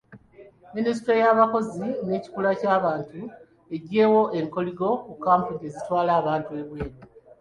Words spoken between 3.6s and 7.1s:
eggyeewo ekkoligo ku kkampuni ezitwala abantu ebweru.